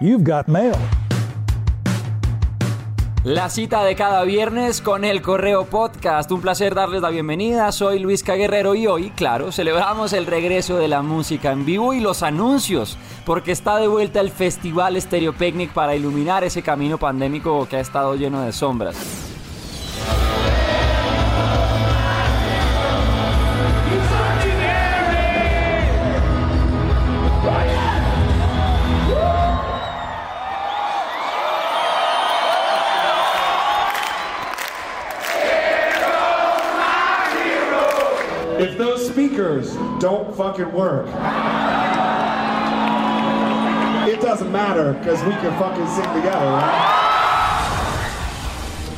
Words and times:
You've 0.00 0.22
got 0.22 0.46
mail. 0.46 0.76
La 3.24 3.50
cita 3.50 3.82
de 3.82 3.96
cada 3.96 4.22
viernes 4.22 4.80
con 4.80 5.04
el 5.04 5.22
Correo 5.22 5.64
Podcast. 5.64 6.30
Un 6.30 6.40
placer 6.40 6.76
darles 6.76 7.02
la 7.02 7.10
bienvenida. 7.10 7.72
Soy 7.72 7.98
Luis 7.98 8.22
Guerrero 8.22 8.76
y 8.76 8.86
hoy, 8.86 9.10
claro, 9.10 9.50
celebramos 9.50 10.12
el 10.12 10.26
regreso 10.26 10.76
de 10.76 10.86
la 10.86 11.02
música 11.02 11.50
en 11.50 11.64
vivo 11.64 11.94
y 11.94 12.00
los 12.00 12.22
anuncios, 12.22 12.96
porque 13.26 13.50
está 13.50 13.76
de 13.78 13.88
vuelta 13.88 14.20
el 14.20 14.30
Festival 14.30 15.00
Stereo 15.00 15.32
Picnic 15.32 15.72
para 15.72 15.96
iluminar 15.96 16.44
ese 16.44 16.62
camino 16.62 16.96
pandémico 16.96 17.66
que 17.68 17.76
ha 17.76 17.80
estado 17.80 18.14
lleno 18.14 18.42
de 18.42 18.52
sombras. 18.52 19.17
If 38.58 38.76
those 38.76 39.08
speakers 39.08 39.76
don't 40.00 40.34
fucking 40.36 40.72
work, 40.72 41.06
it 44.08 44.20
doesn't 44.20 44.50
matter 44.50 44.94
because 44.94 45.22
we 45.22 45.30
can 45.30 45.56
fucking 45.60 45.86
sing 45.86 46.12
together, 46.12 46.44
right? 46.44 46.97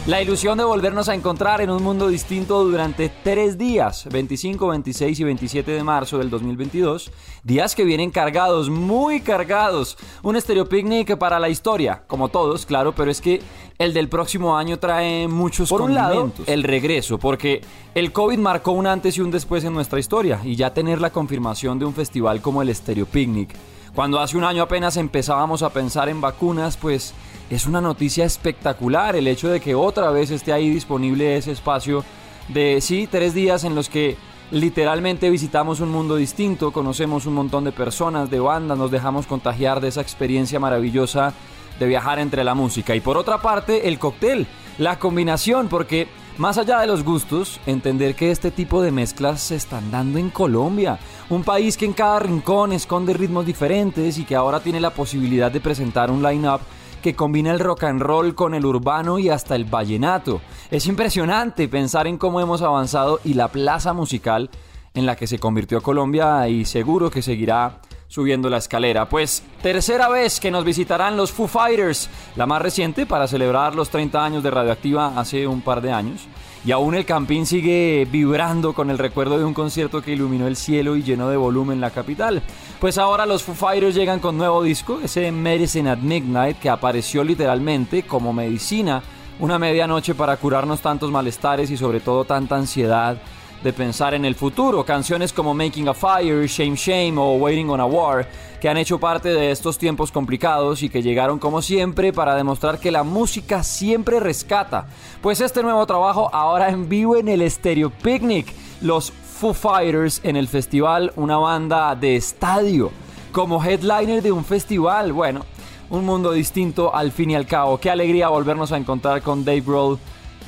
La 0.06 0.22
ilusión 0.22 0.56
de 0.56 0.64
volvernos 0.64 1.10
a 1.10 1.14
encontrar 1.14 1.60
en 1.60 1.68
un 1.70 1.82
mundo 1.82 2.08
distinto 2.08 2.64
durante 2.64 3.12
tres 3.22 3.58
días, 3.58 4.08
25, 4.10 4.68
26 4.68 5.20
y 5.20 5.24
27 5.24 5.70
de 5.72 5.84
marzo 5.84 6.16
del 6.16 6.30
2022, 6.30 7.12
días 7.44 7.74
que 7.74 7.84
vienen 7.84 8.10
cargados, 8.10 8.70
muy 8.70 9.20
cargados. 9.20 9.98
Un 10.22 10.40
Stereo 10.40 10.66
Picnic 10.66 11.18
para 11.18 11.38
la 11.38 11.50
historia, 11.50 12.02
como 12.06 12.30
todos, 12.30 12.64
claro, 12.64 12.94
pero 12.94 13.10
es 13.10 13.20
que 13.20 13.42
el 13.78 13.92
del 13.92 14.08
próximo 14.08 14.56
año 14.56 14.78
trae 14.78 15.28
muchos 15.28 15.68
Por 15.68 15.82
un 15.82 15.94
lado, 15.94 16.32
el 16.46 16.62
regreso, 16.62 17.18
porque 17.18 17.60
el 17.94 18.10
COVID 18.10 18.38
marcó 18.38 18.72
un 18.72 18.86
antes 18.86 19.18
y 19.18 19.20
un 19.20 19.30
después 19.30 19.64
en 19.64 19.74
nuestra 19.74 20.00
historia, 20.00 20.40
y 20.42 20.56
ya 20.56 20.72
tener 20.72 21.00
la 21.02 21.10
confirmación 21.10 21.78
de 21.78 21.84
un 21.84 21.92
festival 21.92 22.40
como 22.40 22.62
el 22.62 22.74
Stereo 22.74 23.04
Picnic, 23.04 23.54
cuando 23.94 24.20
hace 24.20 24.36
un 24.38 24.44
año 24.44 24.62
apenas 24.62 24.96
empezábamos 24.96 25.62
a 25.62 25.70
pensar 25.70 26.08
en 26.08 26.20
vacunas, 26.20 26.76
pues 26.76 27.12
es 27.50 27.66
una 27.66 27.80
noticia 27.80 28.24
espectacular 28.24 29.16
el 29.16 29.26
hecho 29.26 29.48
de 29.48 29.60
que 29.60 29.74
otra 29.74 30.10
vez 30.10 30.30
esté 30.30 30.52
ahí 30.52 30.70
disponible 30.70 31.36
ese 31.36 31.50
espacio 31.50 32.04
de, 32.48 32.80
sí, 32.80 33.08
tres 33.10 33.34
días 33.34 33.64
en 33.64 33.74
los 33.74 33.88
que 33.88 34.16
literalmente 34.52 35.30
visitamos 35.30 35.80
un 35.80 35.90
mundo 35.90 36.16
distinto, 36.16 36.72
conocemos 36.72 37.26
un 37.26 37.34
montón 37.34 37.64
de 37.64 37.72
personas, 37.72 38.30
de 38.30 38.40
bandas, 38.40 38.78
nos 38.78 38.90
dejamos 38.90 39.26
contagiar 39.26 39.80
de 39.80 39.88
esa 39.88 40.00
experiencia 40.00 40.60
maravillosa 40.60 41.34
de 41.78 41.86
viajar 41.86 42.18
entre 42.20 42.44
la 42.44 42.54
música. 42.54 42.94
Y 42.94 43.00
por 43.00 43.16
otra 43.16 43.38
parte, 43.38 43.88
el 43.88 43.98
cóctel, 43.98 44.46
la 44.78 44.98
combinación, 44.98 45.68
porque 45.68 46.08
más 46.38 46.56
allá 46.58 46.80
de 46.80 46.86
los 46.86 47.04
gustos, 47.04 47.60
entender 47.66 48.14
que 48.14 48.30
este 48.30 48.50
tipo 48.50 48.80
de 48.80 48.92
mezclas 48.92 49.40
se 49.40 49.56
están 49.56 49.90
dando 49.90 50.18
en 50.18 50.30
Colombia, 50.30 50.98
un 51.28 51.42
país 51.42 51.76
que 51.76 51.84
en 51.84 51.92
cada 51.92 52.20
rincón 52.20 52.72
esconde 52.72 53.12
ritmos 53.12 53.46
diferentes 53.46 54.18
y 54.18 54.24
que 54.24 54.36
ahora 54.36 54.60
tiene 54.60 54.80
la 54.80 54.90
posibilidad 54.90 55.50
de 55.50 55.60
presentar 55.60 56.10
un 56.10 56.22
line-up 56.22 56.60
que 57.00 57.14
combina 57.14 57.50
el 57.50 57.60
rock 57.60 57.84
and 57.84 58.00
roll 58.00 58.34
con 58.34 58.54
el 58.54 58.64
urbano 58.64 59.18
y 59.18 59.28
hasta 59.28 59.56
el 59.56 59.64
vallenato. 59.64 60.40
Es 60.70 60.86
impresionante 60.86 61.68
pensar 61.68 62.06
en 62.06 62.18
cómo 62.18 62.40
hemos 62.40 62.62
avanzado 62.62 63.20
y 63.24 63.34
la 63.34 63.48
plaza 63.48 63.92
musical 63.92 64.50
en 64.94 65.06
la 65.06 65.16
que 65.16 65.26
se 65.26 65.38
convirtió 65.38 65.82
Colombia 65.82 66.48
y 66.48 66.64
seguro 66.64 67.10
que 67.10 67.22
seguirá 67.22 67.80
subiendo 68.08 68.50
la 68.50 68.58
escalera. 68.58 69.08
Pues 69.08 69.42
tercera 69.62 70.08
vez 70.08 70.40
que 70.40 70.50
nos 70.50 70.64
visitarán 70.64 71.16
los 71.16 71.30
Foo 71.30 71.46
Fighters, 71.46 72.10
la 72.36 72.46
más 72.46 72.60
reciente 72.60 73.06
para 73.06 73.28
celebrar 73.28 73.74
los 73.74 73.88
30 73.88 74.24
años 74.24 74.42
de 74.42 74.50
Radioactiva 74.50 75.18
hace 75.18 75.46
un 75.46 75.62
par 75.62 75.80
de 75.80 75.92
años. 75.92 76.26
Y 76.64 76.72
aún 76.72 76.94
el 76.94 77.06
Campín 77.06 77.46
sigue 77.46 78.06
vibrando 78.10 78.74
con 78.74 78.90
el 78.90 78.98
recuerdo 78.98 79.38
de 79.38 79.44
un 79.44 79.54
concierto 79.54 80.02
que 80.02 80.12
iluminó 80.12 80.46
el 80.46 80.56
cielo 80.56 80.94
y 80.96 81.02
llenó 81.02 81.30
de 81.30 81.38
volumen 81.38 81.80
la 81.80 81.90
capital. 81.90 82.42
Pues 82.78 82.98
ahora 82.98 83.24
los 83.24 83.42
Foo 83.42 83.54
Fighters 83.54 83.94
llegan 83.94 84.20
con 84.20 84.36
nuevo 84.36 84.62
disco, 84.62 85.00
ese 85.02 85.32
Medicine 85.32 85.88
at 85.88 85.98
Midnight, 85.98 86.58
que 86.58 86.68
apareció 86.68 87.24
literalmente 87.24 88.02
como 88.02 88.34
medicina, 88.34 89.02
una 89.38 89.58
medianoche 89.58 90.14
para 90.14 90.36
curarnos 90.36 90.80
tantos 90.80 91.10
malestares 91.10 91.70
y 91.70 91.78
sobre 91.78 92.00
todo 92.00 92.24
tanta 92.24 92.56
ansiedad 92.56 93.16
de 93.62 93.72
pensar 93.72 94.14
en 94.14 94.24
el 94.24 94.34
futuro. 94.34 94.84
Canciones 94.84 95.32
como 95.32 95.54
Making 95.54 95.88
a 95.88 95.94
Fire, 95.94 96.46
Shame 96.46 96.76
Shame 96.76 97.14
o 97.18 97.34
Waiting 97.36 97.68
on 97.70 97.80
a 97.80 97.86
War, 97.86 98.26
que 98.60 98.68
han 98.68 98.76
hecho 98.76 98.98
parte 98.98 99.28
de 99.28 99.50
estos 99.50 99.78
tiempos 99.78 100.10
complicados 100.12 100.82
y 100.82 100.88
que 100.88 101.02
llegaron 101.02 101.38
como 101.38 101.62
siempre 101.62 102.12
para 102.12 102.34
demostrar 102.34 102.78
que 102.78 102.90
la 102.90 103.02
música 103.02 103.62
siempre 103.62 104.20
rescata. 104.20 104.86
Pues 105.20 105.40
este 105.40 105.62
nuevo 105.62 105.86
trabajo 105.86 106.30
ahora 106.32 106.68
en 106.68 106.88
vivo 106.88 107.16
en 107.16 107.28
el 107.28 107.48
Stereo 107.50 107.90
Picnic, 107.90 108.52
los 108.80 109.12
Foo 109.12 109.54
Fighters 109.54 110.20
en 110.22 110.36
el 110.36 110.48
festival, 110.48 111.12
una 111.16 111.36
banda 111.38 111.94
de 111.94 112.16
estadio, 112.16 112.90
como 113.32 113.62
headliner 113.64 114.22
de 114.22 114.32
un 114.32 114.44
festival. 114.44 115.12
Bueno, 115.12 115.44
un 115.90 116.04
mundo 116.04 116.32
distinto 116.32 116.94
al 116.94 117.12
fin 117.12 117.30
y 117.30 117.34
al 117.34 117.46
cabo. 117.46 117.78
Qué 117.78 117.90
alegría 117.90 118.28
volvernos 118.28 118.72
a 118.72 118.76
encontrar 118.76 119.22
con 119.22 119.44
Dave 119.44 119.62
Grohl 119.62 119.98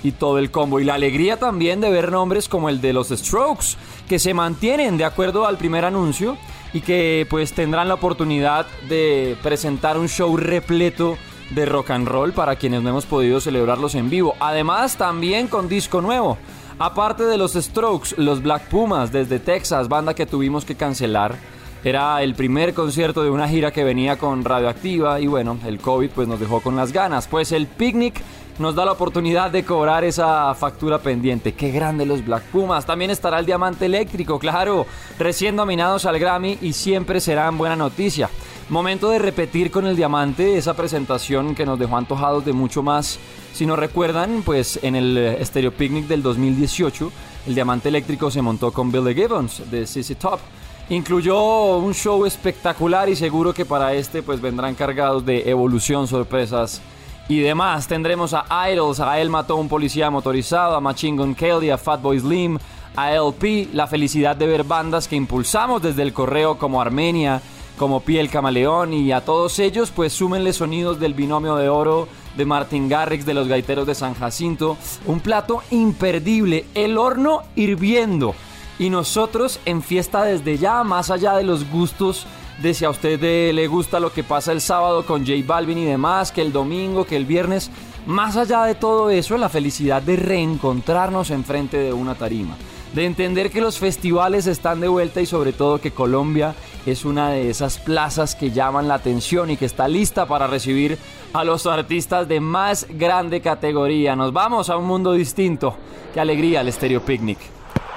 y 0.02 0.12
todo 0.12 0.38
el 0.38 0.50
combo. 0.50 0.80
Y 0.80 0.84
la 0.84 0.94
alegría 0.94 1.38
también 1.38 1.80
de 1.80 1.90
ver 1.90 2.10
nombres 2.10 2.48
como 2.48 2.68
el 2.68 2.80
de 2.80 2.92
los 2.92 3.08
Strokes, 3.08 3.76
que 4.08 4.18
se 4.18 4.34
mantienen 4.34 4.96
de 4.96 5.04
acuerdo 5.04 5.46
al 5.46 5.58
primer 5.58 5.84
anuncio 5.84 6.36
y 6.72 6.80
que 6.80 7.26
pues 7.28 7.52
tendrán 7.52 7.88
la 7.88 7.94
oportunidad 7.94 8.66
de 8.88 9.36
presentar 9.42 9.98
un 9.98 10.08
show 10.08 10.36
repleto 10.36 11.16
de 11.50 11.66
rock 11.66 11.90
and 11.90 12.08
roll 12.08 12.32
para 12.32 12.56
quienes 12.56 12.82
no 12.82 12.90
hemos 12.90 13.06
podido 13.06 13.40
celebrarlos 13.40 13.94
en 13.94 14.10
vivo. 14.10 14.34
Además 14.40 14.96
también 14.96 15.48
con 15.48 15.68
disco 15.68 16.00
nuevo. 16.00 16.38
Aparte 16.78 17.24
de 17.24 17.36
los 17.36 17.52
Strokes, 17.52 18.14
los 18.16 18.42
Black 18.42 18.68
Pumas 18.68 19.12
desde 19.12 19.38
Texas, 19.38 19.88
banda 19.88 20.14
que 20.14 20.26
tuvimos 20.26 20.64
que 20.64 20.74
cancelar. 20.74 21.36
Era 21.84 22.22
el 22.22 22.34
primer 22.34 22.74
concierto 22.74 23.24
de 23.24 23.30
una 23.30 23.48
gira 23.48 23.72
que 23.72 23.82
venía 23.82 24.16
con 24.16 24.44
Radioactiva 24.44 25.20
y 25.20 25.26
bueno, 25.26 25.58
el 25.66 25.80
COVID 25.80 26.10
pues 26.10 26.28
nos 26.28 26.38
dejó 26.38 26.60
con 26.60 26.76
las 26.76 26.92
ganas. 26.92 27.26
Pues 27.26 27.50
el 27.52 27.66
picnic 27.66 28.22
nos 28.58 28.74
da 28.74 28.84
la 28.84 28.92
oportunidad 28.92 29.50
de 29.50 29.64
cobrar 29.64 30.04
esa 30.04 30.54
factura 30.54 30.98
pendiente. 30.98 31.54
Qué 31.54 31.70
grande 31.70 32.04
los 32.04 32.24
Black 32.24 32.44
Pumas. 32.44 32.84
También 32.84 33.10
estará 33.10 33.38
el 33.38 33.46
Diamante 33.46 33.86
Eléctrico, 33.86 34.38
claro, 34.38 34.86
recién 35.18 35.56
nominados 35.56 36.04
al 36.04 36.18
Grammy 36.18 36.58
y 36.60 36.72
siempre 36.72 37.20
serán 37.20 37.56
buena 37.56 37.76
noticia. 37.76 38.28
Momento 38.68 39.10
de 39.10 39.18
repetir 39.18 39.70
con 39.70 39.86
el 39.86 39.96
Diamante 39.96 40.56
esa 40.56 40.74
presentación 40.74 41.54
que 41.54 41.66
nos 41.66 41.78
dejó 41.78 41.96
antojados 41.96 42.44
de 42.44 42.52
mucho 42.52 42.82
más. 42.82 43.18
Si 43.52 43.66
no 43.66 43.76
recuerdan, 43.76 44.42
pues 44.42 44.78
en 44.82 44.96
el 44.96 45.36
Stereo 45.44 45.72
Picnic 45.72 46.06
del 46.06 46.22
2018, 46.22 47.12
el 47.46 47.54
Diamante 47.54 47.88
Eléctrico 47.88 48.30
se 48.30 48.42
montó 48.42 48.72
con 48.72 48.92
Billy 48.92 49.14
Gibbons 49.14 49.70
de 49.70 49.86
CC 49.86 50.14
Top. 50.14 50.40
Incluyó 50.88 51.76
un 51.78 51.94
show 51.94 52.24
espectacular 52.26 53.08
y 53.08 53.16
seguro 53.16 53.52
que 53.54 53.64
para 53.64 53.94
este 53.94 54.22
pues 54.22 54.40
vendrán 54.40 54.74
cargados 54.74 55.24
de 55.24 55.48
evolución, 55.48 56.06
sorpresas 56.06 56.82
y 57.28 57.40
demás. 57.40 57.86
Tendremos 57.86 58.34
a 58.34 58.70
Idols, 58.70 59.00
a 59.00 59.18
Él 59.20 59.30
mató 59.30 59.54
a 59.54 59.56
un 59.56 59.68
policía 59.68 60.10
motorizado, 60.10 60.76
a 60.76 60.80
Machine 60.80 61.16
Gun 61.16 61.34
Kelly, 61.34 61.70
a 61.70 61.78
Fatboy 61.78 62.18
Slim, 62.20 62.58
a 62.96 63.12
LP. 63.12 63.68
La 63.72 63.86
felicidad 63.86 64.36
de 64.36 64.46
ver 64.46 64.64
bandas 64.64 65.08
que 65.08 65.16
impulsamos 65.16 65.82
desde 65.82 66.02
el 66.02 66.12
correo 66.12 66.58
como 66.58 66.80
Armenia, 66.80 67.40
como 67.78 68.00
Piel 68.00 68.30
Camaleón 68.30 68.92
y 68.92 69.12
a 69.12 69.22
todos 69.22 69.58
ellos 69.58 69.90
pues 69.90 70.12
súmenle 70.12 70.52
sonidos 70.52 71.00
del 71.00 71.14
binomio 71.14 71.56
de 71.56 71.68
oro 71.68 72.06
de 72.36 72.44
Martin 72.44 72.88
Garrix 72.88 73.26
de 73.26 73.34
los 73.34 73.48
Gaiteros 73.48 73.86
de 73.86 73.94
San 73.94 74.14
Jacinto. 74.14 74.76
Un 75.06 75.20
plato 75.20 75.62
imperdible, 75.70 76.66
el 76.74 76.98
horno 76.98 77.42
hirviendo. 77.56 78.34
Y 78.78 78.90
nosotros 78.90 79.60
en 79.64 79.82
fiesta 79.82 80.24
desde 80.24 80.58
ya, 80.58 80.82
más 80.82 81.10
allá 81.10 81.34
de 81.34 81.44
los 81.44 81.70
gustos 81.70 82.26
de 82.60 82.74
si 82.74 82.84
a 82.84 82.90
usted 82.90 83.22
eh, 83.22 83.52
le 83.52 83.66
gusta 83.66 84.00
lo 84.00 84.12
que 84.12 84.24
pasa 84.24 84.52
el 84.52 84.60
sábado 84.60 85.04
con 85.06 85.26
J 85.26 85.38
Balvin 85.46 85.78
y 85.78 85.84
demás, 85.84 86.32
que 86.32 86.42
el 86.42 86.52
domingo, 86.52 87.04
que 87.04 87.16
el 87.16 87.24
viernes. 87.24 87.70
Más 88.06 88.36
allá 88.36 88.64
de 88.64 88.74
todo 88.74 89.10
eso, 89.10 89.36
la 89.38 89.48
felicidad 89.48 90.02
de 90.02 90.16
reencontrarnos 90.16 91.30
enfrente 91.30 91.78
de 91.78 91.92
una 91.92 92.14
tarima. 92.14 92.56
De 92.94 93.06
entender 93.06 93.50
que 93.50 93.60
los 93.60 93.78
festivales 93.78 94.46
están 94.46 94.80
de 94.80 94.88
vuelta 94.88 95.20
y 95.20 95.26
sobre 95.26 95.52
todo 95.52 95.80
que 95.80 95.92
Colombia 95.92 96.54
es 96.84 97.04
una 97.04 97.30
de 97.30 97.48
esas 97.48 97.78
plazas 97.78 98.34
que 98.34 98.50
llaman 98.50 98.88
la 98.88 98.94
atención 98.94 99.50
y 99.50 99.56
que 99.56 99.64
está 99.64 99.88
lista 99.88 100.26
para 100.26 100.46
recibir 100.46 100.98
a 101.32 101.44
los 101.44 101.66
artistas 101.66 102.28
de 102.28 102.40
más 102.40 102.86
grande 102.90 103.40
categoría. 103.40 104.14
Nos 104.14 104.32
vamos 104.32 104.68
a 104.68 104.76
un 104.76 104.84
mundo 104.84 105.12
distinto. 105.12 105.74
Qué 106.12 106.20
alegría 106.20 106.60
el 106.60 106.72
Stereo 106.72 107.02
Picnic. 107.02 107.38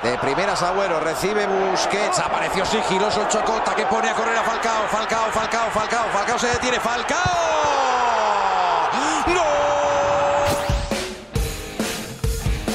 De 0.06 0.20
primeras 0.20 0.62
Agüero, 0.62 1.00
recibe 1.00 1.48
Busquets, 1.48 2.20
apareció 2.20 2.64
sigiloso 2.64 3.28
Chocota 3.28 3.74
que 3.74 3.88
pone 3.88 4.08
a 4.08 4.14
correr 4.14 4.38
a 4.38 4.44
Falcao, 4.44 4.88
Falcao, 4.88 5.32
Falcao, 5.32 5.72
Falcao, 5.72 6.06
Falcao 6.14 6.38
se 6.38 6.48
detiene, 6.48 6.80
Falcao. 6.80 7.66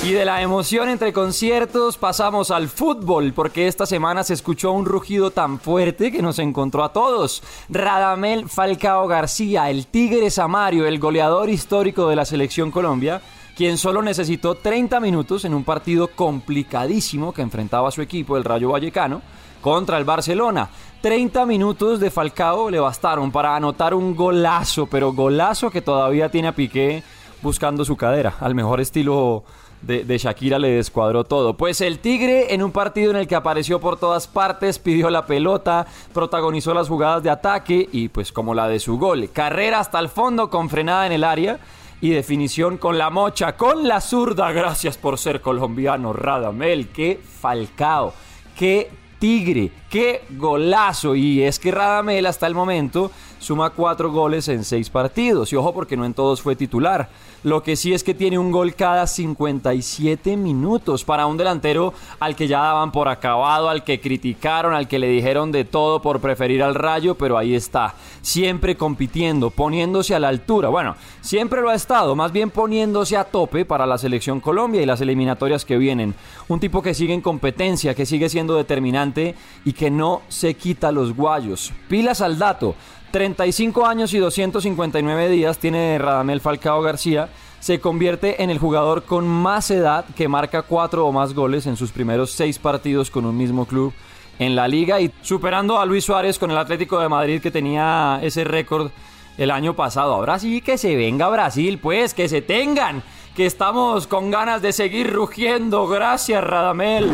Y 0.03 0.12
de 0.12 0.25
la 0.25 0.43
emoción 0.43 0.88
entre 0.88 1.12
conciertos 1.12 1.99
pasamos 1.99 2.50
al 2.50 2.69
fútbol, 2.69 3.32
porque 3.32 3.69
esta 3.69 3.87
semana 3.87 4.25
se 4.25 4.35
escuchó 4.35 4.73
un 4.73 4.85
rugido 4.85 5.31
tan 5.31 5.61
fuerte 5.61 6.11
que 6.11 6.23
nos 6.23 6.41
encontró 6.41 6.82
a 6.82 6.93
todos. 6.93 7.44
Radamel 7.69 8.49
Falcao 8.49 9.06
García, 9.06 9.71
el 9.71 9.87
Tigre 9.87 10.31
Samario, 10.31 10.85
el 10.85 10.99
goleador 10.99 11.49
histórico 11.49 12.09
de 12.09 12.17
la 12.17 12.25
selección 12.25 12.73
Colombia, 12.73 13.23
quien 13.61 13.77
solo 13.77 14.01
necesitó 14.01 14.55
30 14.55 15.01
minutos 15.01 15.45
en 15.45 15.53
un 15.53 15.65
partido 15.65 16.09
complicadísimo 16.09 17.35
que 17.35 17.43
enfrentaba 17.43 17.89
a 17.89 17.91
su 17.91 18.01
equipo, 18.01 18.39
el 18.39 18.45
Rayo 18.45 18.71
Vallecano, 18.71 19.21
contra 19.61 19.99
el 19.99 20.05
Barcelona. 20.07 20.71
30 21.03 21.45
minutos 21.45 22.01
de 22.01 22.11
Falcao 22.11 22.71
le 22.71 22.81
bastaron 22.81 23.31
para 23.31 23.55
anotar 23.55 23.93
un 23.93 24.17
golazo, 24.17 24.87
pero 24.87 25.12
golazo 25.12 25.71
que 25.71 25.83
todavía 25.83 26.31
tiene 26.31 26.49
a 26.49 26.55
Piqué 26.55 27.03
buscando 27.43 27.85
su 27.85 27.99
cadera, 27.99 28.33
al 28.41 28.55
mejor 28.55 28.81
estilo 28.81 29.45
de, 29.83 30.17
Shakira 30.17 30.59
le 30.59 30.71
descuadró 30.71 31.25
todo. 31.25 31.55
Pues 31.55 31.83
el 31.83 31.99
Tigre 31.99 32.55
en 32.55 32.63
un 32.63 32.73
partido 32.73 33.11
en 33.11 33.19
el 33.19 33.29
que 33.29 33.35
apareció 33.35 33.79
por 33.79 33.99
todas 33.99 34.27
partes, 34.27 34.79
pidió 34.79 35.11
la 35.11 35.27
pelota, 35.27 35.87
protagonizó 36.15 36.73
las 36.73 36.89
jugadas 36.89 37.23
de 37.23 37.29
ataque 37.29 37.91
y 37.93 38.09
pues 38.09 38.33
como 38.33 38.55
la 38.55 38.69
de 38.69 38.81
su 38.81 38.97
gol. 38.99 39.29
Carrera 39.31 39.81
hasta 39.81 39.99
el 39.99 40.09
fondo 40.09 40.49
con 40.49 40.71
frenada 40.71 41.05
en 41.05 41.13
el 41.13 41.25
área 41.25 41.61
y 42.00 42.11
definición 42.11 42.79
con 42.79 42.99
la 42.99 43.11
mocha, 43.11 43.56
con 43.56 43.87
la 43.87 44.00
zurda. 44.00 44.52
Gracias 44.52 44.97
por 44.97 45.19
ser 45.19 45.41
colombiano, 45.41 46.12
Radamel. 46.12 46.88
Qué 46.88 47.20
falcao, 47.23 48.14
qué 48.56 48.91
tigre, 49.19 49.70
qué 49.88 50.25
golazo. 50.31 51.14
Y 51.14 51.43
es 51.43 51.58
que 51.58 51.70
Radamel 51.70 52.26
hasta 52.26 52.47
el 52.47 52.55
momento 52.55 53.11
suma 53.41 53.71
cuatro 53.71 54.13
goles 54.13 54.47
en 54.47 54.63
seis 54.63 54.89
partidos. 54.89 55.53
Y 55.53 55.57
ojo 55.57 55.75
porque 55.75 55.97
no 55.97 56.05
en 56.05 56.15
todos 56.15 56.41
fue 56.41 56.55
titular. 56.55 57.09
Lo 57.43 57.63
que 57.63 57.75
sí 57.75 57.95
es 57.95 58.05
que 58.05 58.13
tiene 58.13 58.39
un 58.39 58.53
gol 58.53 58.75
cada 58.75 59.07
57 59.07 60.37
minutos 60.37 61.05
para 61.05 61.27
un 61.27 61.39
delantero 61.39 61.95
al 62.21 62.37
que 62.37 62.47
ya 62.47 62.61
daban 62.61 62.93
por 62.93 63.09
acabado, 63.09 63.71
al 63.71 63.83
que 63.83 63.99
criticaron, 63.99 64.75
al 64.75 64.87
que 64.87 64.99
le 64.99 65.09
dijeron 65.09 65.51
de 65.51 65.65
todo 65.65 66.03
por 66.03 66.21
preferir 66.21 66.63
al 66.63 66.75
Rayo, 66.75 67.15
pero 67.15 67.39
ahí 67.39 67.55
está, 67.55 67.95
siempre 68.21 68.77
compitiendo, 68.77 69.49
poniéndose 69.49 70.15
a 70.15 70.21
la 70.21 70.29
altura. 70.29 70.69
Bueno, 70.69 70.97
siempre 71.23 71.63
lo 71.63 71.71
ha 71.71 71.75
estado, 71.75 72.15
más 72.15 72.31
bien 72.31 72.51
poniéndose 72.51 73.17
a 73.17 73.25
tope 73.25 73.65
para 73.65 73.87
la 73.87 73.97
selección 73.97 74.41
Colombia 74.41 74.83
y 74.83 74.87
las 74.87 75.01
eliminatorias 75.01 75.65
que 75.65 75.79
vienen. 75.79 76.15
Un 76.49 76.61
tipo 76.61 76.83
que 76.83 76.93
sigue 76.93 77.15
en 77.15 77.23
competencia, 77.23 77.95
que 77.95 78.05
sigue 78.05 78.29
siendo 78.29 78.55
determinante 78.55 79.35
y 79.65 79.73
que 79.73 79.91
no 79.91 80.21
se 80.29 80.53
quita 80.53 80.93
los 80.93 81.17
guayos. 81.17 81.73
Pilas 81.89 82.21
al 82.21 82.39
dato. 82.39 82.75
35 83.11 83.87
años 83.87 84.15
y 84.15 84.19
259 84.19 85.29
días 85.29 85.59
tiene 85.59 85.99
Radamel 85.99 86.41
Falcao 86.41 86.83
García. 86.83 87.29
Se 87.61 87.81
convierte 87.81 88.43
en 88.43 88.51
el 88.51 88.59
jugador 88.59 89.05
con 89.05 89.27
más 89.27 89.71
edad 89.71 90.05
que 90.17 90.29
marca 90.29 90.62
cuatro 90.62 91.07
o 91.07 91.12
más 91.12 91.35
goles 91.35 91.67
en 91.67 91.77
sus 91.77 91.93
primeros 91.93 92.31
seis 92.31 92.59
partidos 92.59 93.11
con 93.11 93.27
un 93.27 93.37
mismo 93.37 93.67
club 93.67 93.93
en 94.39 94.57
la 94.57 94.67
liga 94.67 95.01
y 95.01 95.12
superando 95.21 95.79
a 95.79 95.85
Luis 95.85 96.05
Suárez 96.05 96.39
con 96.39 96.51
el 96.51 96.57
Atlético 96.57 96.99
de 96.99 97.09
Madrid 97.09 97.43
que 97.43 97.51
tenía 97.51 98.19
ese 98.23 98.45
récord 98.45 98.91
el 99.37 99.51
año 99.51 99.75
pasado. 99.75 100.15
Ahora 100.15 100.39
sí 100.39 100.63
que 100.63 100.79
se 100.79 100.97
venga 100.97 101.29
Brasil, 101.29 101.79
pues, 101.79 102.15
que 102.15 102.29
se 102.29 102.41
tengan, 102.41 103.03
que 103.37 103.47
estamos 103.47 104.06
con 104.06 104.31
ganas 104.31 104.63
de 104.63 104.73
seguir 104.73 105.13
rugiendo. 105.13 105.87
Gracias, 105.87 106.43
Radamel. 106.43 107.11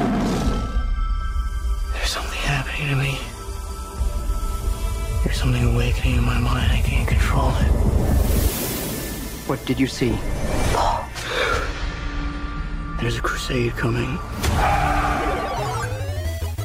Something 5.46 5.75
awakening 5.75 6.16
in 6.16 6.25
my 6.25 6.40
mind. 6.40 6.72
I 6.72 6.81
can't 6.81 7.06
control 7.06 7.50
it. 7.50 7.70
What 9.46 9.64
did 9.64 9.78
you 9.78 9.87
see? 9.87 10.19
There's 13.00 13.16
a 13.16 13.20
crusade 13.20 13.76
coming. 13.76 14.19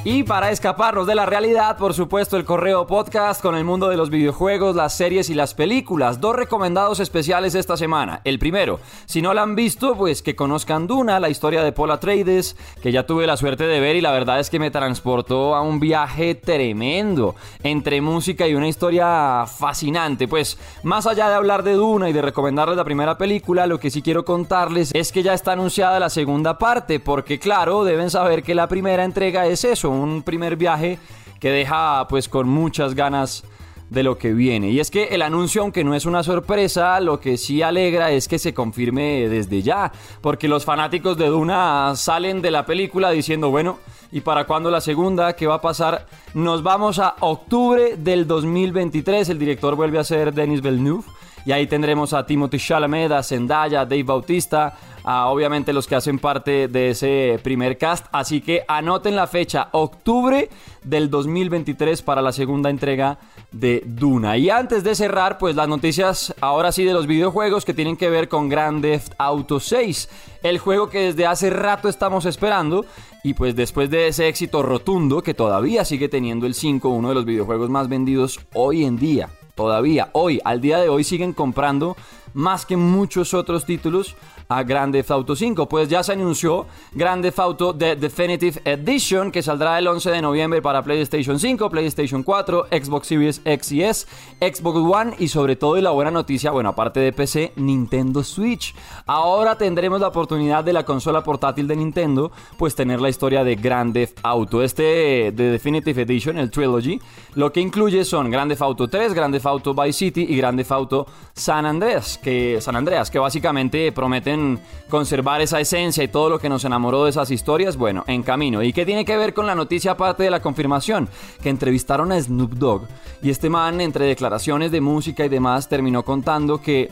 Y 0.03 0.24
para 0.24 0.50
escaparnos 0.50 1.06
de 1.06 1.13
la 1.13 1.27
realidad, 1.27 1.77
por 1.77 1.94
supuesto, 1.94 2.36
el 2.36 2.44
correo 2.44 2.88
podcast 2.88 3.39
con 3.39 3.53
el 3.53 3.63
mundo 3.63 3.88
de 3.88 3.98
los 3.98 4.09
videojuegos, 4.09 4.75
las 4.75 4.98
series 4.98 5.30
y 5.30 5.36
las 5.36 5.53
películas. 5.53 6.19
Dos 6.19 6.36
recomendados 6.36 7.00
especiales 7.00 7.53
esta 7.53 7.77
semana. 7.77 8.19
El 8.24 8.39
primero, 8.39 8.80
si 9.06 9.21
no 9.21 9.36
la 9.36 9.44
han 9.44 9.53
visto, 9.53 9.95
pues 9.95 10.24
que 10.24 10.36
conozcan 10.36 10.88
Duna, 10.88 11.19
la 11.19 11.30
historia 11.30 11.62
de 11.62 11.71
Paul 11.71 11.92
Atreides, 11.92 12.56
que 12.81 12.92
ya 12.92 13.06
tuve 13.06 13.27
la 13.27 13.38
suerte 13.38 13.68
de 13.68 13.80
ver 13.80 13.95
y 13.95 14.01
la 14.01 14.12
verdad 14.12 14.39
es 14.39 14.50
que 14.50 14.57
me 14.57 14.71
transportó 14.71 15.53
a 15.53 15.62
un 15.62 15.80
viaje 15.80 16.33
tremendo 16.33 17.36
entre 17.62 18.01
música 18.01 18.48
y 18.48 18.56
una 18.56 18.69
historia 18.69 19.45
fascinante. 19.45 20.27
Pues 20.27 20.57
más 20.81 21.06
allá 21.06 21.30
de 21.30 21.36
hablar 21.36 21.62
de 21.62 21.74
Duna 21.74 22.09
y 22.09 22.13
de 22.13 22.24
recomendarles 22.24 22.75
la 22.75 22.83
primera 22.83 23.19
película, 23.19 23.68
lo 23.68 23.80
que 23.80 23.92
sí 23.92 24.01
quiero 24.01 24.25
contarles 24.25 24.89
es 24.95 25.12
que 25.12 25.21
ya 25.21 25.36
está 25.36 25.51
anunciada 25.51 26.00
la 26.00 26.09
segunda 26.09 26.57
parte, 26.57 27.00
porque 27.00 27.38
claro, 27.38 27.83
deben 27.83 28.09
saber 28.09 28.42
que 28.42 28.56
la 28.56 28.68
primera 28.68 29.03
entrega 29.03 29.45
es 29.45 29.63
eso 29.63 29.90
un 29.99 30.23
primer 30.23 30.55
viaje 30.55 30.99
que 31.39 31.49
deja 31.49 32.07
pues 32.07 32.29
con 32.29 32.47
muchas 32.47 32.93
ganas 32.93 33.43
de 33.91 34.03
lo 34.03 34.17
que 34.17 34.33
viene. 34.33 34.69
Y 34.71 34.79
es 34.79 34.89
que 34.89 35.09
el 35.09 35.21
anuncio, 35.21 35.61
aunque 35.61 35.83
no 35.83 35.93
es 35.93 36.05
una 36.05 36.23
sorpresa, 36.23 36.99
lo 37.01 37.19
que 37.19 37.38
sí 37.38 37.61
alegra 37.61 38.11
es 38.11 38.29
que 38.29 38.39
se 38.39 38.53
confirme 38.53 39.27
desde 39.27 39.61
ya, 39.61 39.91
porque 40.21 40.47
los 40.47 40.63
fanáticos 40.63 41.17
de 41.17 41.27
Duna 41.27 41.93
salen 41.95 42.41
de 42.41 42.51
la 42.51 42.65
película 42.65 43.11
diciendo, 43.11 43.49
bueno, 43.49 43.79
¿y 44.11 44.21
para 44.21 44.45
cuándo 44.45 44.71
la 44.71 44.79
segunda? 44.79 45.35
¿Qué 45.35 45.45
va 45.45 45.55
a 45.55 45.61
pasar? 45.61 46.07
Nos 46.33 46.63
vamos 46.63 46.99
a 46.99 47.15
octubre 47.19 47.97
del 47.97 48.27
2023, 48.27 49.27
el 49.27 49.39
director 49.39 49.75
vuelve 49.75 49.99
a 49.99 50.05
ser 50.05 50.33
Denis 50.33 50.61
Villeneuve. 50.61 51.03
Y 51.45 51.51
ahí 51.51 51.67
tendremos 51.67 52.13
a 52.13 52.25
Timothy 52.25 52.57
Chalamet, 52.57 53.11
a 53.11 53.23
Zendaya, 53.23 53.85
Dave 53.85 54.03
Bautista, 54.03 54.77
a 55.03 55.27
obviamente 55.27 55.73
los 55.73 55.88
que 55.88 55.95
hacen 55.95 56.19
parte 56.19 56.67
de 56.67 56.91
ese 56.91 57.39
primer 57.43 57.77
cast. 57.77 58.05
Así 58.11 58.41
que 58.41 58.63
anoten 58.67 59.15
la 59.15 59.27
fecha, 59.27 59.69
octubre 59.71 60.49
del 60.83 61.09
2023 61.09 62.01
para 62.01 62.21
la 62.21 62.31
segunda 62.31 62.69
entrega 62.69 63.17
de 63.51 63.83
Duna. 63.85 64.38
Y 64.38 64.49
antes 64.49 64.83
de 64.83 64.95
cerrar, 64.95 65.38
pues 65.38 65.55
las 65.55 65.67
noticias 65.67 66.33
ahora 66.41 66.71
sí 66.71 66.83
de 66.83 66.93
los 66.93 67.07
videojuegos 67.07 67.65
que 67.65 67.73
tienen 67.73 67.97
que 67.97 68.09
ver 68.09 68.29
con 68.29 68.49
Grand 68.49 68.81
Theft 68.81 69.13
Auto 69.17 69.59
6. 69.59 70.09
El 70.43 70.59
juego 70.59 70.89
que 70.89 70.99
desde 70.99 71.25
hace 71.25 71.49
rato 71.49 71.89
estamos 71.89 72.25
esperando. 72.25 72.85
Y 73.23 73.35
pues 73.35 73.55
después 73.55 73.89
de 73.89 74.07
ese 74.07 74.27
éxito 74.27 74.63
rotundo 74.63 75.21
que 75.21 75.35
todavía 75.35 75.85
sigue 75.85 76.09
teniendo 76.09 76.47
el 76.47 76.55
5, 76.55 76.89
uno 76.89 77.09
de 77.09 77.15
los 77.15 77.25
videojuegos 77.25 77.69
más 77.69 77.88
vendidos 77.88 78.39
hoy 78.53 78.83
en 78.83 78.97
día 78.97 79.29
todavía. 79.62 80.10
Hoy, 80.13 80.42
al 80.44 80.60
día 80.60 80.80
de 80.80 80.90
hoy, 80.90 81.04
siguen 81.04 81.34
comprando 81.34 81.96
más 82.33 82.66
que 82.66 82.78
muchos 82.78 83.33
otros 83.33 83.66
títulos 83.66 84.16
a 84.51 84.63
Grand 84.63 84.94
Theft 84.94 85.12
Auto 85.12 85.36
5. 85.36 85.68
Pues 85.69 85.88
ya 85.88 86.04
se 86.04 86.13
anunció 86.13 86.66
Grand 86.94 87.24
Theft 87.24 87.39
Auto 87.39 87.75
The 87.75 87.95
Definitive 87.95 88.62
Edition 88.66 89.31
que 89.31 89.42
saldrá 89.42 89.80
el 89.80 89.88
11 89.88 90.12
de 90.12 90.22
noviembre 90.22 90.62
para 90.62 90.83
PlayStation 90.83 91.39
5, 91.39 91.69
PlayStation 91.69 92.24
4, 92.24 92.68
Xbox 92.69 93.07
Series 93.07 93.42
X 93.45 93.72
y 93.72 93.83
S, 93.83 94.07
Xbox 94.39 94.78
One 94.78 95.16
y 95.19 95.28
sobre 95.30 95.56
todo 95.56 95.78
y 95.78 95.81
la 95.81 95.92
buena 95.92 96.12
noticia, 96.12 96.51
bueno, 96.51 96.69
aparte 96.69 97.00
de 97.00 97.13
PC, 97.13 97.53
Nintendo 97.55 98.24
Switch. 98.24 98.75
Ahora 99.05 99.58
tendremos 99.58 100.01
la 100.01 100.08
oportunidad 100.08 100.63
de 100.63 100.74
la 100.74 100.84
consola 100.84 101.24
portátil 101.24 101.67
de 101.67 101.75
Nintendo, 101.75 102.32
pues 102.58 102.75
tener 102.75 103.00
la 103.00 103.10
historia 103.10 103.44
de 103.44 103.55
Grand 103.55 103.94
Theft 103.94 104.20
Auto. 104.24 104.62
Este 104.63 105.32
The 105.36 105.44
Definitive 105.44 106.01
Edition, 106.01 106.38
el 106.38 106.51
Trilogy, 106.51 107.00
lo 107.36 107.51
que 107.51 107.62
incluye 107.62 108.03
son 108.03 108.29
Grand 108.29 108.50
Theft 108.51 108.62
Auto 108.62 108.88
3, 108.88 109.13
Grand 109.13 109.34
Theft 109.34 109.46
Auto 109.46 109.74
Vice 109.74 109.94
City 109.94 110.25
y 110.27 110.36
Grand 110.36 110.58
Theft 110.58 110.72
Auto 110.72 111.08
San 111.34 111.65
Andreas, 111.65 112.20
que 112.22 112.60
San 112.62 112.75
Andreas, 112.75 113.10
que 113.10 113.20
básicamente 113.20 113.92
prometen 113.92 114.60
conservar 114.90 115.42
esa 115.42 115.60
esencia 115.60 116.04
y 116.04 116.08
todo 116.08 116.30
lo 116.30 116.40
que 116.40 116.50
nos 116.50 116.63
enamoró 116.66 117.04
de 117.04 117.10
esas 117.10 117.32
historias, 117.32 117.78
bueno, 117.78 118.04
en 118.08 118.24
camino. 118.24 118.63
¿Y 118.63 118.74
qué 118.74 118.86
tiene 118.86 119.06
que 119.06 119.18
ver 119.18 119.34
con 119.34 119.48
la 119.48 119.56
noticia 119.56 119.92
aparte 119.92 120.24
de 120.24 120.32
la 120.32 120.42
confirmación? 120.42 121.10
Que 121.42 121.50
entrevistaron 121.50 122.12
a 122.12 122.22
Snoop 122.22 122.54
Dogg 122.54 122.88
y 123.22 123.30
este 123.30 123.50
man 123.50 123.82
entre 123.82 124.06
declaraciones 124.06 124.72
de 124.72 124.82
música 124.82 125.25
y 125.25 125.30
demás 125.30 125.68
terminó 125.68 126.04
contando 126.04 126.62
que 126.62 126.92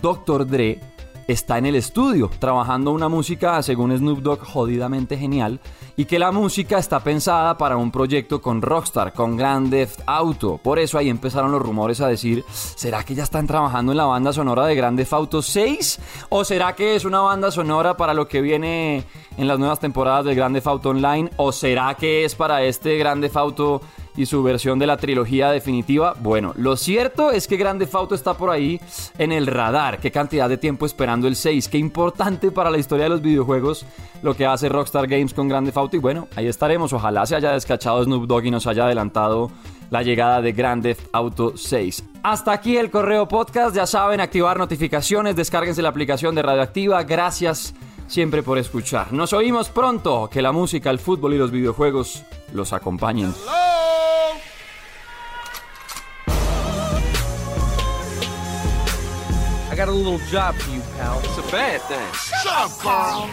Dr. 0.00 0.46
Dre 0.46 0.80
está 1.32 1.58
en 1.58 1.66
el 1.66 1.76
estudio 1.76 2.30
trabajando 2.38 2.92
una 2.92 3.08
música, 3.08 3.62
según 3.62 3.96
Snoop 3.96 4.20
Dogg, 4.20 4.40
jodidamente 4.40 5.16
genial 5.16 5.60
y 5.96 6.06
que 6.06 6.18
la 6.18 6.32
música 6.32 6.78
está 6.78 7.00
pensada 7.00 7.58
para 7.58 7.76
un 7.76 7.90
proyecto 7.90 8.40
con 8.40 8.62
Rockstar, 8.62 9.12
con 9.12 9.36
Grand 9.36 9.70
Theft 9.70 10.00
Auto. 10.06 10.58
Por 10.58 10.78
eso 10.78 10.96
ahí 10.96 11.08
empezaron 11.08 11.52
los 11.52 11.60
rumores 11.60 12.00
a 12.00 12.08
decir, 12.08 12.44
¿será 12.50 13.04
que 13.04 13.14
ya 13.14 13.22
están 13.22 13.46
trabajando 13.46 13.92
en 13.92 13.98
la 13.98 14.06
banda 14.06 14.32
sonora 14.32 14.64
de 14.66 14.74
Grand 14.74 14.96
Theft 14.96 15.12
Auto 15.12 15.42
6? 15.42 16.00
¿O 16.30 16.44
será 16.44 16.74
que 16.74 16.96
es 16.96 17.04
una 17.04 17.20
banda 17.20 17.50
sonora 17.50 17.96
para 17.96 18.14
lo 18.14 18.28
que 18.28 18.40
viene 18.40 19.04
en 19.36 19.46
las 19.46 19.58
nuevas 19.58 19.78
temporadas 19.78 20.24
de 20.24 20.34
Grand 20.34 20.54
Theft 20.54 20.66
Auto 20.68 20.90
Online? 20.90 21.30
¿O 21.36 21.52
será 21.52 21.94
que 21.94 22.24
es 22.24 22.34
para 22.34 22.62
este 22.62 22.96
Grand 22.96 23.22
Theft 23.22 23.36
Auto 23.36 23.82
y 24.16 24.26
su 24.26 24.42
versión 24.42 24.78
de 24.78 24.86
la 24.86 24.96
trilogía 24.96 25.50
definitiva. 25.50 26.14
Bueno, 26.18 26.52
lo 26.56 26.76
cierto 26.76 27.30
es 27.30 27.46
que 27.46 27.56
Grande 27.56 27.88
Auto 27.92 28.14
está 28.14 28.34
por 28.34 28.50
ahí 28.50 28.80
en 29.18 29.32
el 29.32 29.46
radar. 29.46 29.98
Qué 29.98 30.10
cantidad 30.10 30.48
de 30.48 30.58
tiempo 30.58 30.86
esperando 30.86 31.28
el 31.28 31.36
6. 31.36 31.68
Qué 31.68 31.78
importante 31.78 32.50
para 32.50 32.70
la 32.70 32.78
historia 32.78 33.04
de 33.04 33.10
los 33.10 33.22
videojuegos 33.22 33.84
lo 34.22 34.34
que 34.34 34.46
hace 34.46 34.68
Rockstar 34.68 35.06
Games 35.06 35.34
con 35.34 35.48
Grande 35.48 35.72
Auto. 35.74 35.96
Y 35.96 36.00
bueno, 36.00 36.28
ahí 36.36 36.46
estaremos. 36.46 36.92
Ojalá 36.92 37.26
se 37.26 37.36
haya 37.36 37.52
descachado 37.52 38.02
Snoop 38.04 38.26
Dogg 38.26 38.44
y 38.46 38.50
nos 38.50 38.66
haya 38.66 38.84
adelantado 38.84 39.50
la 39.90 40.02
llegada 40.02 40.40
de 40.40 40.52
Grande 40.52 40.96
Auto 41.12 41.56
6. 41.56 42.04
Hasta 42.22 42.52
aquí 42.52 42.76
el 42.76 42.90
correo 42.90 43.26
podcast. 43.28 43.74
Ya 43.74 43.86
saben, 43.86 44.20
activar 44.20 44.58
notificaciones. 44.58 45.36
Descárguense 45.36 45.82
la 45.82 45.88
aplicación 45.88 46.34
de 46.34 46.42
Radioactiva. 46.42 47.02
Gracias 47.02 47.74
siempre 48.06 48.42
por 48.42 48.58
escuchar. 48.58 49.12
Nos 49.12 49.32
oímos 49.32 49.68
pronto. 49.68 50.28
Que 50.30 50.42
la 50.42 50.52
música, 50.52 50.90
el 50.90 50.98
fútbol 50.98 51.34
y 51.34 51.38
los 51.38 51.50
videojuegos 51.50 52.22
los 52.52 52.72
acompañen. 52.72 53.32
Got 59.80 59.88
a 59.88 59.92
little 59.92 60.18
job 60.28 60.54
for 60.56 60.70
you, 60.72 60.82
pal. 60.98 61.18
It's 61.20 61.38
a 61.38 61.50
bad 61.50 61.80
thing. 61.88 62.12
Shut 62.12 62.52
up, 62.52 62.70
Carl. 62.80 63.30